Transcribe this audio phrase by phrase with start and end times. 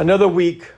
[0.00, 0.70] Another week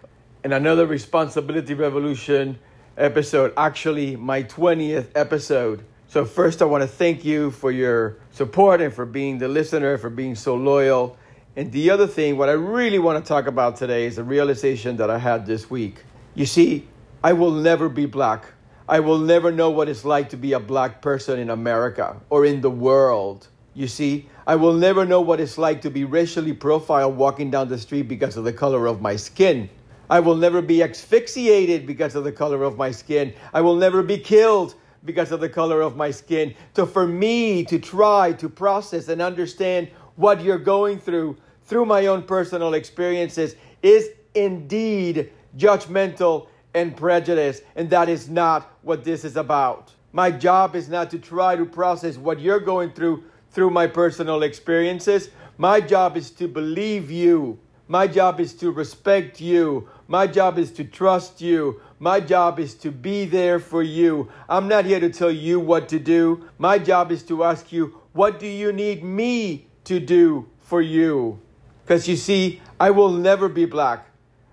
[0.44, 2.58] and another Responsibility Revolution
[2.96, 5.84] episode, actually, my 20th episode.
[6.08, 9.98] So, first, I want to thank you for your support and for being the listener,
[9.98, 11.18] for being so loyal.
[11.54, 14.96] And the other thing, what I really want to talk about today is a realization
[14.96, 16.02] that I had this week.
[16.34, 16.88] You see,
[17.22, 18.46] I will never be black.
[18.88, 22.46] I will never know what it's like to be a black person in America or
[22.46, 23.48] in the world.
[23.74, 27.68] You see, I will never know what it's like to be racially profiled walking down
[27.68, 29.70] the street because of the color of my skin.
[30.08, 33.32] I will never be asphyxiated because of the color of my skin.
[33.54, 36.54] I will never be killed because of the color of my skin.
[36.74, 42.06] So, for me to try to process and understand what you're going through through my
[42.06, 47.62] own personal experiences is indeed judgmental and prejudice.
[47.76, 49.92] And that is not what this is about.
[50.12, 54.42] My job is not to try to process what you're going through through my personal
[54.42, 55.30] experiences.
[55.58, 57.58] My job is to believe you.
[57.88, 59.88] My job is to respect you.
[60.06, 61.80] My job is to trust you.
[61.98, 64.30] My job is to be there for you.
[64.48, 66.48] I'm not here to tell you what to do.
[66.58, 71.40] My job is to ask you, what do you need me to do for you?
[71.84, 74.06] Because you see, I will never be black.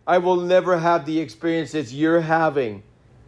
[0.07, 2.81] I will never have the experiences you're having.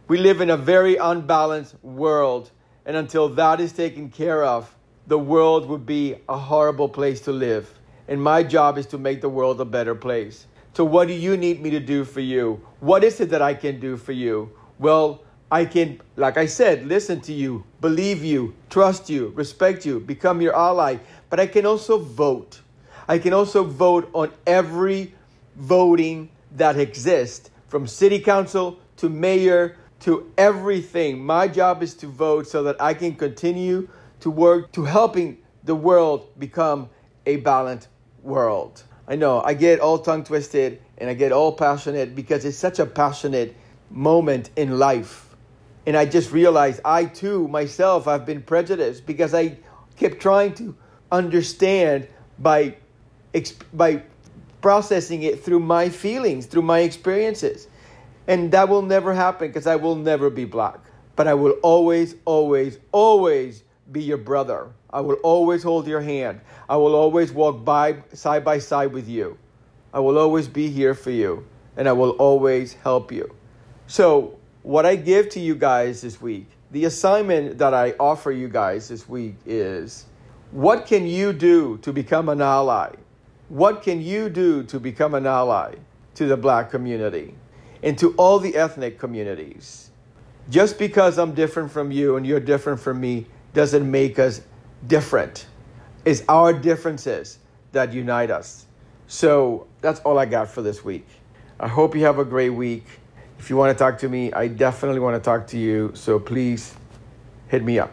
[0.08, 2.50] We live in a very unbalanced world.
[2.84, 4.74] And until that is taken care of,
[5.10, 7.74] the world would be a horrible place to live.
[8.06, 10.46] And my job is to make the world a better place.
[10.72, 12.64] So, what do you need me to do for you?
[12.78, 14.52] What is it that I can do for you?
[14.78, 19.98] Well, I can, like I said, listen to you, believe you, trust you, respect you,
[19.98, 20.98] become your ally.
[21.28, 22.60] But I can also vote.
[23.08, 25.12] I can also vote on every
[25.56, 31.18] voting that exists from city council to mayor to everything.
[31.18, 33.88] My job is to vote so that I can continue
[34.20, 36.88] to work to helping the world become
[37.26, 37.88] a balanced
[38.22, 38.82] world.
[39.06, 42.78] I know I get all tongue twisted and I get all passionate because it's such
[42.78, 43.56] a passionate
[43.90, 45.34] moment in life.
[45.86, 49.56] And I just realized I too, myself, I've been prejudiced because I
[49.96, 50.76] kept trying to
[51.10, 52.06] understand
[52.38, 52.76] by,
[53.72, 54.02] by
[54.60, 57.66] processing it through my feelings, through my experiences.
[58.28, 60.78] And that will never happen because I will never be black.
[61.16, 64.68] But I will always, always, always be your brother.
[64.90, 66.40] I will always hold your hand.
[66.68, 69.38] I will always walk by side by side with you.
[69.92, 71.46] I will always be here for you
[71.76, 73.34] and I will always help you.
[73.86, 78.48] So, what I give to you guys this week, the assignment that I offer you
[78.48, 80.04] guys this week is
[80.52, 82.90] what can you do to become an ally?
[83.48, 85.76] What can you do to become an ally
[86.14, 87.34] to the black community
[87.82, 89.90] and to all the ethnic communities?
[90.50, 94.42] Just because I'm different from you and you're different from me doesn't make us
[94.86, 95.46] different.
[96.04, 97.38] It's our differences
[97.72, 98.66] that unite us.
[99.06, 101.06] So that's all I got for this week.
[101.58, 102.84] I hope you have a great week.
[103.38, 105.90] If you want to talk to me, I definitely want to talk to you.
[105.94, 106.74] So please
[107.48, 107.92] hit me up.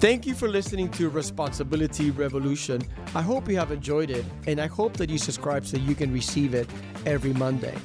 [0.00, 2.80] Thank you for listening to Responsibility Revolution.
[3.16, 6.12] I hope you have enjoyed it, and I hope that you subscribe so you can
[6.12, 6.70] receive it
[7.04, 7.76] every Monday.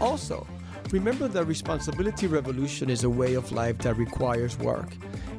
[0.00, 0.46] Also,
[0.92, 4.88] Remember that responsibility revolution is a way of life that requires work.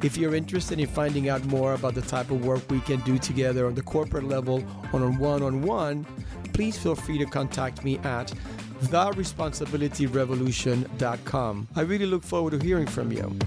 [0.01, 3.17] If you're interested in finding out more about the type of work we can do
[3.17, 4.63] together on the corporate level
[4.94, 6.06] on a one on one,
[6.53, 8.34] please feel free to contact me at
[8.84, 11.68] theresponsibilityrevolution.com.
[11.75, 13.38] I really look forward to hearing from you.